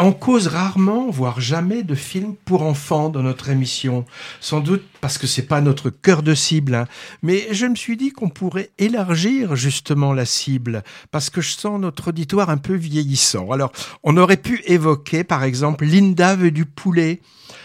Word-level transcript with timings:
on 0.00 0.12
cause 0.12 0.46
rarement, 0.46 1.10
voire 1.10 1.40
jamais, 1.40 1.82
de 1.82 1.94
films 1.94 2.34
pour 2.44 2.62
enfants 2.62 3.08
dans 3.08 3.22
notre 3.22 3.48
émission. 3.48 4.04
Sans 4.40 4.60
doute 4.60 4.84
parce 5.00 5.18
que 5.18 5.26
c'est 5.26 5.46
pas 5.46 5.60
notre 5.60 5.90
cœur 5.90 6.22
de 6.22 6.34
cible. 6.34 6.74
hein. 6.74 6.86
Mais 7.22 7.46
je 7.52 7.66
me 7.66 7.74
suis 7.74 7.96
dit 7.96 8.10
qu'on 8.10 8.28
pourrait 8.28 8.70
élargir 8.78 9.56
justement 9.56 10.12
la 10.12 10.24
cible 10.24 10.82
parce 11.10 11.30
que 11.30 11.40
je 11.40 11.52
sens 11.52 11.80
notre 11.80 12.08
auditoire 12.08 12.50
un 12.50 12.58
peu 12.58 12.74
vieillissant. 12.74 13.50
Alors, 13.50 13.72
on 14.04 14.16
aurait 14.16 14.36
pu 14.36 14.62
évoquer, 14.66 15.24
par 15.24 15.44
exemple, 15.44 15.84
Linda 15.84 16.36
veut 16.36 16.50
du 16.50 16.64
poulet, 16.64 17.20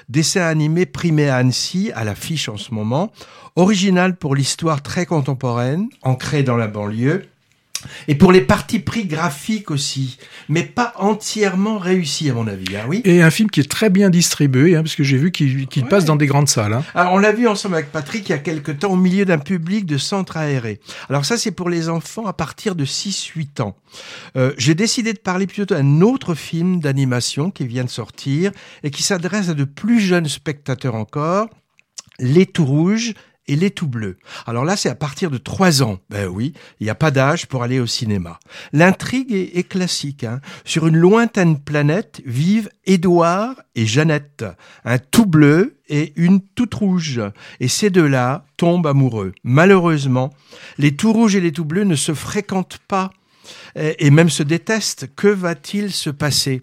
dessin 0.10 0.42
animé 0.42 0.86
primé 0.86 1.30
à 1.30 1.38
Annecy, 1.38 1.92
à 1.96 2.04
l'affiche 2.04 2.50
en 2.50 2.58
ce 2.58 2.74
moment, 2.74 3.12
original 3.56 4.16
pour 4.16 4.36
l'histoire 4.36 4.82
très 4.82 5.06
contemporaine, 5.06 5.90
ancrée 6.02 6.44
dans 6.44 6.58
la 6.58 6.68
banlieue. 6.68 7.26
Et 8.08 8.16
pour 8.16 8.32
les 8.32 8.42
parties 8.42 8.80
pris 8.80 9.06
graphiques 9.06 9.72
aussi, 9.72 10.18
mais 10.50 10.64
pas 10.64 10.94
entièrement 10.98 11.78
réussi 11.78 12.30
à 12.30 12.34
mon 12.34 12.48
avis, 12.48 12.76
hein, 12.76 12.86
oui. 12.88 13.02
Et 13.06 13.22
un 13.22 13.30
film 13.32 13.50
qui 13.50 13.60
est 13.60 13.70
très 13.70 13.90
bien 13.90 14.10
distribué, 14.10 14.76
hein, 14.76 14.84
parce 14.84 14.96
que 14.96 15.04
j'ai 15.04 15.18
vu 15.18 15.32
qu'il 15.32 15.68
Ouais. 15.84 15.90
passe 15.90 16.06
dans 16.06 16.16
des 16.16 16.26
grandes 16.28 16.50
salles. 16.50 16.74
hein. 16.74 16.84
Alors, 16.96 17.14
on 17.14 17.18
l'a 17.18 17.32
vu 17.32 17.48
ensemble 17.48 17.76
avec 17.76 17.92
Patrick 17.92 18.28
il 18.30 18.32
y 18.32 18.36
a 18.36 18.40
quelque 18.40 18.72
temps 18.72 18.92
au 18.92 18.96
milieu 18.96 19.26
d'un 19.26 19.40
public 19.40 19.86
de 19.86 19.98
centre 19.98 20.38
aéré. 20.38 20.80
Alors 21.10 21.26
ça, 21.26 21.38
c'est 21.38 21.52
pour 21.52 21.70
les 21.70 21.90
enfants 21.90 22.26
à 22.26 22.34
partir 22.34 22.76
de 22.76 22.86
6-8 22.86 23.62
ans. 23.62 23.76
Euh, 24.38 24.54
J'ai 24.58 24.76
décidé 24.76 25.14
de 25.14 25.20
parler 25.20 25.48
plutôt 25.48 25.74
d'un 25.76 26.02
autre 26.02 26.36
film 26.36 26.80
d'animation 26.80 27.52
qui 27.52 27.66
vient 27.68 27.84
de 27.84 27.90
sortir 27.90 28.52
et 28.84 28.92
qui 28.92 29.04
s'adresse 29.04 29.50
à 29.50 29.54
de 29.54 29.64
plus 29.64 30.00
jeunes 30.00 30.28
spectateurs 30.28 30.96
encore, 30.96 31.48
Les 32.20 32.46
Tout 32.46 32.66
Rouges 32.66 33.14
et 33.48 33.56
Les 33.56 33.72
Tout 33.72 33.88
Bleus. 33.88 34.18
Alors 34.46 34.66
là, 34.66 34.76
c'est 34.76 34.90
à 34.90 34.96
partir 34.96 35.30
de 35.30 35.38
3 35.38 35.84
ans. 35.84 36.00
Ben 36.10 36.28
oui, 36.28 36.54
il 36.80 36.86
n'y 36.86 36.90
a 36.90 36.96
pas 36.96 37.12
d'âge 37.12 37.48
pour 37.48 37.64
aller 37.64 37.80
au 37.80 37.88
cinéma. 37.88 38.40
L'intrigue 38.72 39.32
est, 39.34 39.58
est 39.58 39.64
classique. 39.68 40.24
hein. 40.24 40.40
Sur 40.66 40.88
une 40.88 40.98
lointaine 40.98 41.60
planète 41.60 42.22
vivent 42.26 42.70
Édouard 42.86 43.56
et 43.76 43.86
Jeannette, 43.86 44.46
un 44.86 44.98
tout 44.98 45.26
bleu 45.26 45.78
et 45.90 46.14
une 46.16 46.42
toute 46.42 46.74
rouge. 46.74 47.22
Et 47.60 47.68
ces 47.68 47.90
deux-là 47.90 48.46
tombent 48.58 48.88
amoureux. 48.88 49.34
Malheureusement, 49.44 50.32
les 50.78 50.96
tout 50.96 51.12
rouges 51.14 51.36
et 51.36 51.42
les 51.42 51.52
tout 51.52 51.66
bleus 51.66 51.84
ne 51.84 51.96
se 51.96 52.14
fréquentent 52.14 52.80
pas 52.88 53.12
et 53.76 54.06
et 54.06 54.10
même 54.12 54.30
se 54.30 54.44
détestent. 54.44 55.14
Que 55.16 55.28
va-t-il 55.28 55.92
se 55.92 56.10
passer? 56.10 56.62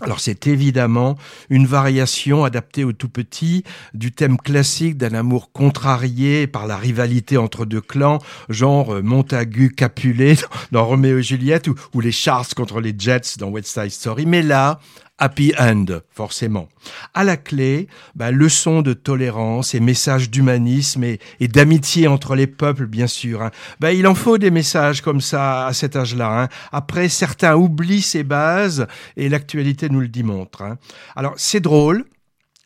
Alors 0.00 0.18
c'est 0.18 0.48
évidemment 0.48 1.16
une 1.50 1.66
variation 1.66 2.44
adaptée 2.44 2.82
au 2.82 2.92
tout 2.92 3.08
petit 3.08 3.62
du 3.92 4.10
thème 4.10 4.38
classique 4.38 4.96
d'un 4.96 5.14
amour 5.14 5.52
contrarié 5.52 6.48
par 6.48 6.66
la 6.66 6.76
rivalité 6.76 7.36
entre 7.36 7.64
deux 7.64 7.80
clans, 7.80 8.18
genre 8.48 8.94
euh, 8.94 9.02
Montagu 9.02 9.70
Capulet 9.70 10.34
dans 10.72 10.84
Roméo 10.84 11.18
et 11.18 11.22
Juliette 11.22 11.68
ou, 11.68 11.74
ou 11.94 12.00
les 12.00 12.12
Charles 12.12 12.46
contre 12.56 12.80
les 12.80 12.94
Jets 12.98 13.38
dans 13.38 13.48
West 13.48 13.68
Side 13.68 13.90
Story. 13.90 14.26
Mais 14.26 14.42
là, 14.42 14.80
happy 15.18 15.52
end, 15.58 15.86
forcément. 16.10 16.68
À 17.14 17.24
la 17.24 17.36
clé, 17.36 17.88
bah, 18.14 18.30
leçon 18.30 18.82
de 18.82 18.92
tolérance 18.92 19.74
et 19.74 19.80
message 19.80 20.30
d'humanisme 20.30 21.04
et, 21.04 21.20
et 21.40 21.48
d'amitié 21.48 22.08
entre 22.08 22.34
les 22.34 22.46
peuples, 22.46 22.86
bien 22.86 23.06
sûr. 23.06 23.42
hein. 23.42 23.50
Bah, 23.80 23.92
il 23.92 24.06
en 24.06 24.14
faut 24.14 24.38
des 24.38 24.50
messages 24.50 25.00
comme 25.00 25.20
ça 25.20 25.66
à 25.66 25.72
cet 25.72 25.96
âge-là. 25.96 26.42
hein. 26.42 26.48
Après, 26.72 27.08
certains 27.08 27.54
oublient 27.56 28.02
ces 28.02 28.24
bases 28.24 28.86
et 29.16 29.28
l'actualité 29.28 29.88
nous 29.88 30.00
le 30.00 30.08
démontre. 30.08 30.62
hein. 30.62 30.78
Alors, 31.16 31.34
c'est 31.36 31.60
drôle, 31.60 32.04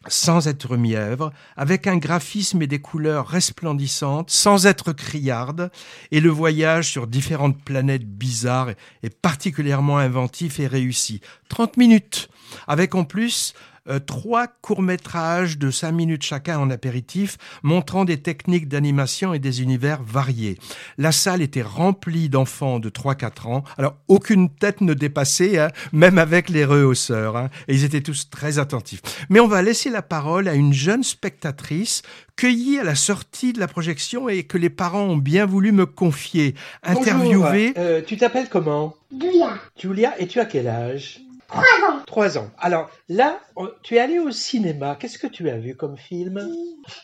sans 0.08 0.48
être 0.48 0.76
mièvre, 0.76 1.32
avec 1.56 1.86
un 1.86 1.96
graphisme 1.96 2.62
et 2.62 2.66
des 2.66 2.80
couleurs 2.80 3.26
resplendissantes, 3.26 4.30
sans 4.30 4.66
être 4.66 4.92
criarde, 4.92 5.70
et 6.10 6.20
le 6.20 6.30
voyage 6.30 6.90
sur 6.90 7.06
différentes 7.06 7.62
planètes 7.62 8.08
bizarres 8.08 8.70
est 9.02 9.14
particulièrement 9.14 9.98
inventif 9.98 10.60
et 10.60 10.66
réussi. 10.66 11.20
30 11.48 11.76
minutes, 11.76 12.28
avec 12.66 12.94
en 12.94 13.04
plus 13.04 13.54
euh, 13.89 13.98
trois 13.98 14.47
courts-métrages 14.47 15.58
de 15.58 15.70
5 15.70 15.92
minutes 15.92 16.22
chacun 16.22 16.58
en 16.58 16.70
apéritif, 16.70 17.36
montrant 17.62 18.05
des 18.05 18.19
techniques 18.19 18.69
d'animation 18.69 19.34
et 19.34 19.39
des 19.39 19.62
univers 19.62 20.03
variés. 20.03 20.59
La 20.97 21.12
salle 21.12 21.43
était 21.43 21.62
remplie 21.62 22.28
d'enfants 22.28 22.78
de 22.81 22.91
3-4 22.91 23.48
ans, 23.48 23.65
alors 23.77 23.97
aucune 24.09 24.50
tête 24.50 24.81
ne 24.81 24.94
dépassait, 24.94 25.59
hein, 25.59 25.71
même 25.93 26.19
avec 26.19 26.48
les 26.48 26.65
rehausseurs, 26.65 27.37
hein, 27.37 27.48
et 27.69 27.75
ils 27.75 27.84
étaient 27.84 28.00
tous 28.00 28.31
très 28.31 28.59
attentifs. 28.59 29.00
Mais 29.31 29.41
on 29.41 29.48
va 29.48 29.62
laisser 29.62 29.91
la 29.91 30.03
parole 30.03 30.48
à 30.48 30.54
une 30.54 30.72
jeune 30.72 31.03
spectatrice 31.03 32.03
cueillie 32.37 32.78
à 32.78 32.84
la 32.84 32.94
sortie 32.94 33.53
de 33.53 33.59
la 33.59 33.66
projection 33.66 34.28
et 34.28 34.44
que 34.44 34.59
les 34.59 34.71
parents 34.71 35.04
ont 35.04 35.16
bien 35.16 35.44
voulu 35.44 35.72
me 35.72 35.87
confier, 35.87 36.54
interviewée. 36.84 37.75
Euh, 37.77 38.00
tu 38.06 38.16
t'appelles 38.16 38.48
comment? 38.48 38.94
Julia, 39.10 39.59
Julia, 39.77 40.21
et 40.21 40.28
tu 40.28 40.38
as 40.38 40.44
quel 40.44 40.69
âge? 40.69 41.21
3 41.48 41.62
ans. 41.88 42.03
Trois 42.06 42.38
ans. 42.38 42.50
Alors 42.59 42.91
là, 43.09 43.41
tu 43.82 43.97
es 43.97 43.98
allé 43.98 44.19
au 44.19 44.31
cinéma. 44.31 44.97
Qu'est-ce 44.97 45.19
que 45.19 45.26
tu 45.26 45.48
as 45.48 45.59
vu 45.59 45.75
comme 45.75 45.97
film? 45.97 46.38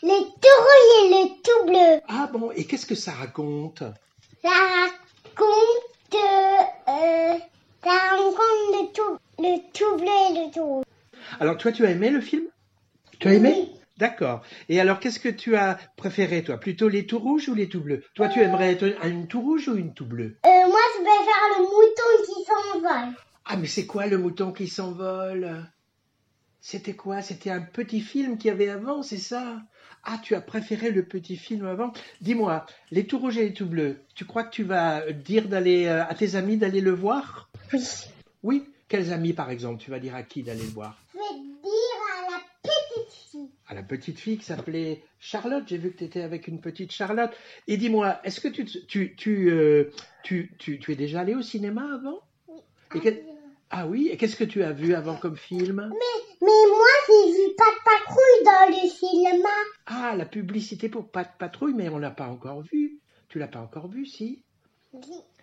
Le 0.03 0.09
tout 0.09 0.59
rouge 0.60 0.93
et 1.00 1.09
le 1.09 1.28
tout 1.43 1.66
bleu. 1.66 2.00
Ah 2.09 2.28
bon, 2.32 2.50
et 2.55 2.65
qu'est-ce 2.65 2.87
que 2.87 2.94
ça 2.94 3.12
raconte? 3.12 3.82
Ça 4.43 4.50
raconte, 4.50 6.15
euh, 6.15 7.38
ça 7.82 7.91
raconte 7.91 8.38
le 8.72 8.93
tout, 8.93 9.19
le 9.38 9.56
tout 9.72 9.97
bleu 9.97 10.06
et 10.06 10.47
le 10.47 10.53
tout 10.53 10.65
rouge. 10.65 10.84
Alors 11.41 11.56
toi, 11.56 11.72
tu 11.72 11.87
as 11.87 11.91
aimé 11.91 12.11
le 12.11 12.21
film? 12.21 12.44
Tu 13.19 13.28
as 13.28 13.34
aimé? 13.34 13.71
D'accord. 13.97 14.43
Et 14.69 14.81
alors, 14.81 14.99
qu'est-ce 14.99 15.21
que 15.21 15.28
tu 15.28 15.56
as 15.56 15.78
préféré, 15.97 16.43
toi? 16.43 16.59
Plutôt 16.59 16.88
les 16.88 17.06
tout 17.06 17.19
rouges 17.19 17.49
ou 17.49 17.55
les 17.55 17.69
tout 17.69 17.81
bleus? 17.81 18.03
Toi, 18.15 18.28
tu 18.28 18.41
aimerais 18.41 18.72
être 18.72 18.84
une 19.06 19.28
tout 19.28 19.41
rouge 19.41 19.69
ou 19.69 19.76
une 19.76 19.94
tout 19.94 20.05
bleue? 20.05 20.37
Euh, 20.44 20.49
moi, 20.66 20.81
je 20.97 21.03
préfère 21.03 21.44
le 21.56 21.62
mouton 21.62 22.25
qui 22.26 22.44
s'envole. 22.44 23.15
Ah, 23.54 23.56
mais 23.56 23.69
c'est 23.69 23.87
quoi 23.87 24.09
le 24.09 24.19
mouton 24.19 24.50
qui 24.50 24.66
s'envole? 24.66 25.65
C'était 26.60 26.94
quoi? 26.97 27.22
C'était 27.22 27.50
un 27.50 27.60
petit 27.60 28.00
film 28.00 28.37
qu'il 28.37 28.48
y 28.48 28.50
avait 28.50 28.69
avant, 28.69 29.04
c'est 29.04 29.16
ça? 29.16 29.62
Ah, 30.03 30.19
tu 30.20 30.34
as 30.34 30.41
préféré 30.41 30.91
le 30.91 31.04
petit 31.06 31.37
film 31.37 31.64
avant? 31.64 31.93
Dis-moi, 32.20 32.66
les 32.91 33.06
tout 33.06 33.16
rouges 33.20 33.38
et 33.38 33.44
les 33.44 33.53
tout 33.53 33.66
bleus, 33.66 34.00
tu 34.16 34.25
crois 34.25 34.43
que 34.43 34.50
tu 34.50 34.64
vas 34.64 35.09
dire 35.12 35.47
d'aller 35.47 35.87
euh, 35.87 36.04
à 36.04 36.16
tes 36.16 36.34
amis 36.34 36.56
d'aller 36.56 36.81
le 36.81 36.91
voir? 36.91 37.48
Oui. 37.72 37.81
Oui? 38.43 38.69
Quels 38.88 39.12
amis, 39.12 39.34
par 39.34 39.50
exemple? 39.50 39.81
Tu 39.81 39.93
vas 39.93 40.00
dire 40.00 40.16
à 40.16 40.25
qui 40.25 40.43
d'aller 40.43 40.64
le 40.64 40.70
voir? 40.70 40.98
Je 41.12 41.19
vais 41.19 41.41
dire 41.41 42.00
à 42.19 42.31
la 42.32 42.41
petite 42.60 43.12
fille. 43.31 43.50
à 43.69 43.75
la 43.75 43.82
petite 43.84 44.19
fille 44.19 44.38
qui 44.38 44.44
s'appelait 44.47 45.04
Charlotte. 45.20 45.62
J'ai 45.69 45.78
vu 45.78 45.93
que 45.93 45.98
tu 45.98 46.04
étais 46.04 46.22
avec 46.22 46.48
une 46.48 46.60
petite 46.60 46.91
Charlotte. 46.91 47.31
Et 47.69 47.76
dis-moi, 47.76 48.19
est-ce 48.25 48.41
que 48.41 48.48
tu, 48.48 48.64
tu, 48.64 49.14
tu, 49.14 49.48
euh, 49.53 49.93
tu, 50.25 50.53
tu, 50.59 50.81
tu 50.81 50.91
es 50.91 50.97
déjà 50.97 51.20
allé 51.20 51.37
au 51.37 51.43
cinéma 51.43 51.88
avant? 51.94 52.19
Et 52.94 53.00
quel- 53.00 53.25
Ah 53.77 53.89
oui 53.89 54.09
Et 54.12 54.17
qu'est-ce 54.17 54.37
que 54.37 54.45
tu 54.45 54.62
as 54.62 54.71
vu 54.71 54.95
avant 54.95 55.17
comme 55.17 55.37
film 55.37 55.91
Mais 55.93 56.47
moi, 56.69 56.87
j'ai 57.09 57.33
vu 57.33 57.49
de 57.49 57.55
patrouille 57.85 58.45
dans 58.45 58.71
le 58.71 58.89
cinéma. 58.89 59.49
Ah, 59.87 60.15
la 60.17 60.27
publicité 60.27 60.89
pour 60.89 61.11
Pat 61.11 61.29
Patrouille, 61.37 61.75
mais 61.75 61.89
on 61.89 61.99
l'a 61.99 62.12
pas 62.12 62.29
encore 62.29 62.62
vu. 62.62 63.01
Tu 63.29 63.41
l'as 63.41 63.49
pas 63.49 63.59
encore 63.59 63.89
vu, 63.89 64.07
si 64.07 64.45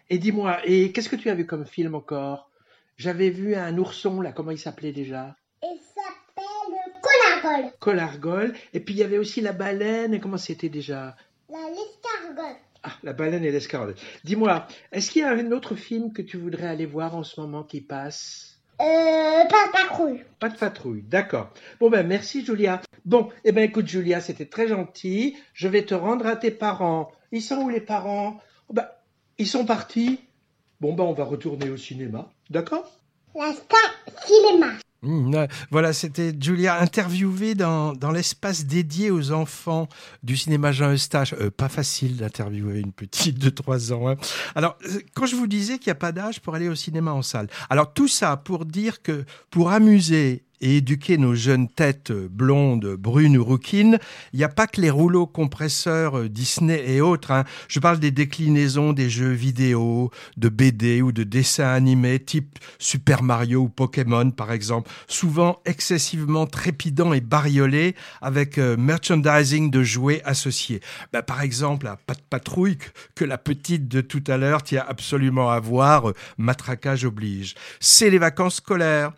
Et 0.09 0.17
dis-moi, 0.17 0.59
et 0.63 0.93
qu'est-ce 0.93 1.09
que 1.09 1.17
tu 1.17 1.29
as 1.29 1.35
vu 1.35 1.45
comme 1.45 1.65
film 1.65 1.93
encore? 1.93 2.49
J'avais 2.95 3.31
vu 3.31 3.53
un 3.55 3.77
ourson, 3.77 4.21
là, 4.21 4.31
comment 4.31 4.51
il 4.51 4.59
s'appelait 4.59 4.93
déjà? 4.93 5.35
Il 5.61 5.77
s'appelle 5.77 7.01
Conagole. 7.43 7.71
Colargol. 7.81 8.53
Et 8.73 8.79
puis 8.79 8.93
il 8.93 8.99
y 8.99 9.03
avait 9.03 9.17
aussi 9.17 9.41
la 9.41 9.51
baleine, 9.51 10.13
et 10.13 10.21
comment 10.21 10.37
c'était 10.37 10.69
déjà? 10.69 11.17
La 11.49 11.69
l'escargot. 11.69 12.57
Ah, 12.83 12.93
la 13.03 13.13
baleine 13.13 13.43
et 13.45 13.51
l'escargot. 13.51 13.93
Dis-moi, 14.23 14.65
est-ce 14.91 15.11
qu'il 15.11 15.21
y 15.21 15.25
a 15.25 15.29
un 15.29 15.51
autre 15.51 15.75
film 15.75 16.13
que 16.13 16.21
tu 16.23 16.37
voudrais 16.37 16.67
aller 16.67 16.87
voir 16.87 17.15
en 17.15 17.23
ce 17.23 17.39
moment 17.39 17.63
qui 17.63 17.81
passe? 17.81 18.59
Euh, 18.79 19.45
pas 19.45 19.67
de 19.67 19.71
patrouille. 19.71 20.23
Pas 20.39 20.49
de 20.49 20.57
patrouille, 20.57 21.03
d'accord. 21.03 21.51
Bon 21.79 21.91
ben 21.91 22.05
merci 22.07 22.43
Julia. 22.43 22.81
Bon, 23.05 23.29
eh 23.43 23.51
ben 23.51 23.63
écoute 23.63 23.87
Julia, 23.87 24.19
c'était 24.21 24.47
très 24.47 24.67
gentil. 24.67 25.37
Je 25.53 25.67
vais 25.67 25.85
te 25.85 25.93
rendre 25.93 26.25
à 26.25 26.35
tes 26.35 26.49
parents. 26.49 27.11
Ils 27.31 27.43
sont 27.43 27.57
où 27.57 27.69
les 27.69 27.81
parents? 27.81 28.39
Oh, 28.69 28.73
ben, 28.73 28.87
Ils 29.37 29.47
sont 29.47 29.65
partis. 29.65 30.19
Bon 30.79 30.93
ben 30.93 31.03
on 31.03 31.13
va 31.13 31.25
retourner 31.25 31.69
au 31.69 31.77
cinéma, 31.77 32.31
d'accord? 32.49 32.91
La 33.35 33.53
star 33.53 34.25
cinéma. 34.25 34.73
Mmh, 35.03 35.47
voilà, 35.71 35.93
c'était 35.93 36.31
Julia 36.39 36.79
interviewée 36.79 37.55
dans, 37.55 37.93
dans 37.93 38.11
l'espace 38.11 38.65
dédié 38.67 39.09
aux 39.09 39.31
enfants 39.31 39.87
du 40.21 40.37
cinéma 40.37 40.71
Jean 40.71 40.91
Eustache. 40.93 41.33
Euh, 41.33 41.49
pas 41.49 41.69
facile 41.69 42.17
d'interviewer 42.17 42.79
une 42.79 42.91
petite 42.91 43.39
de 43.39 43.49
3 43.49 43.93
ans. 43.93 44.09
hein. 44.09 44.15
Alors, 44.53 44.77
euh, 44.85 44.99
quand 45.15 45.25
je 45.25 45.35
vous 45.35 45.47
disais 45.47 45.79
qu'il 45.79 45.87
n'y 45.87 45.93
a 45.93 45.95
pas 45.95 46.11
d'âge 46.11 46.39
pour 46.39 46.53
aller 46.53 46.69
au 46.69 46.75
cinéma 46.75 47.13
en 47.13 47.23
salle, 47.23 47.47
alors 47.71 47.91
tout 47.93 48.07
ça 48.07 48.37
pour 48.37 48.63
dire 48.65 49.01
que 49.01 49.25
pour 49.49 49.71
amuser 49.71 50.43
et 50.61 50.77
éduquer 50.77 51.17
nos 51.17 51.35
jeunes 51.35 51.67
têtes 51.67 52.11
blondes, 52.11 52.95
brunes 52.97 53.37
ou 53.37 53.43
rouquines, 53.43 53.99
il 54.33 54.37
n'y 54.37 54.43
a 54.43 54.49
pas 54.49 54.67
que 54.67 54.79
les 54.79 54.89
rouleaux 54.89 55.27
compresseurs 55.27 56.17
euh, 56.17 56.29
Disney 56.29 56.83
et 56.87 57.01
autres. 57.01 57.31
hein. 57.31 57.43
Je 57.67 57.79
parle 57.79 57.99
des 57.99 58.11
déclinaisons 58.11 58.93
des 58.93 59.09
jeux 59.09 59.31
vidéo, 59.31 60.11
de 60.37 60.49
BD 60.49 61.01
ou 61.01 61.11
de 61.11 61.23
dessins 61.23 61.73
animés 61.73 62.19
type 62.19 62.59
Super 62.79 63.23
Mario 63.23 63.61
ou 63.61 63.69
Pokémon 63.69 64.31
par 64.31 64.51
exemple, 64.51 64.89
souvent 65.07 65.59
excessivement 65.65 66.45
trépidants 66.45 67.13
et 67.13 67.21
bariolés 67.21 67.95
avec 68.21 68.57
euh, 68.57 68.77
merchandising 68.77 69.71
de 69.71 69.83
jouets 69.83 70.21
associés. 70.23 70.81
Bah, 71.11 71.23
par 71.23 71.41
exemple, 71.41 71.87
à 71.87 71.97
Pat 71.97 72.19
Patrouille 72.29 72.77
que, 72.77 72.89
que 73.15 73.25
la 73.25 73.37
petite 73.37 73.87
de 73.87 74.01
tout 74.01 74.23
à 74.27 74.37
l'heure 74.37 74.63
tient 74.63 74.85
absolument 74.87 75.49
à 75.49 75.59
voir, 75.59 76.09
euh, 76.09 76.13
matraquage 76.37 77.05
oblige. 77.05 77.55
C'est 77.79 78.09
les 78.09 78.19
vacances 78.19 78.55
scolaires. 78.55 79.11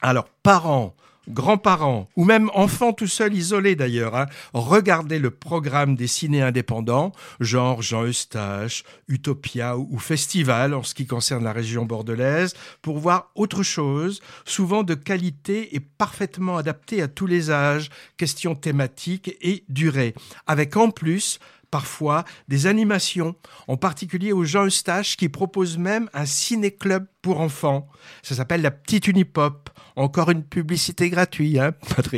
Alors, 0.00 0.28
parents, 0.42 0.94
grands-parents 1.28 2.08
ou 2.16 2.24
même 2.24 2.50
enfants 2.54 2.92
tout 2.92 3.06
seuls 3.06 3.34
isolés 3.34 3.76
d'ailleurs, 3.76 4.16
hein, 4.16 4.26
regardez 4.52 5.18
le 5.18 5.30
programme 5.30 5.94
des 5.94 6.06
ciné 6.06 6.42
indépendants, 6.42 7.12
genre 7.40 7.82
Jean 7.82 8.04
Eustache, 8.04 8.84
Utopia 9.08 9.76
ou, 9.76 9.98
Festival 9.98 10.74
en 10.74 10.82
ce 10.82 10.94
qui 10.94 11.06
concerne 11.06 11.44
la 11.44 11.52
région 11.52 11.84
bordelaise, 11.84 12.54
pour 12.82 12.98
voir 12.98 13.30
autre 13.34 13.62
chose, 13.62 14.20
souvent 14.44 14.82
de 14.82 14.94
qualité 14.94 15.74
et 15.74 15.80
parfaitement 15.80 16.56
adapté 16.56 17.02
à 17.02 17.08
tous 17.08 17.26
les 17.26 17.50
âges, 17.50 17.90
questions 18.16 18.54
thématiques 18.54 19.36
et 19.40 19.64
durée, 19.68 20.14
avec 20.46 20.76
en 20.76 20.90
plus 20.90 21.38
parfois 21.70 22.24
des 22.48 22.66
animations, 22.66 23.34
en 23.66 23.76
particulier 23.76 24.32
au 24.32 24.44
Jean 24.44 24.66
Eustache 24.66 25.16
qui 25.16 25.28
propose 25.28 25.78
même 25.78 26.08
un 26.14 26.26
ciné-club 26.26 27.06
pour 27.22 27.40
enfants. 27.40 27.88
Ça 28.22 28.34
s'appelle 28.34 28.62
la 28.62 28.70
Petite 28.70 29.08
Unipop. 29.08 29.70
Encore 29.96 30.30
une 30.30 30.44
publicité 30.44 31.10
gratuite, 31.10 31.58
hein, 31.58 31.72
Patrick? 31.96 32.16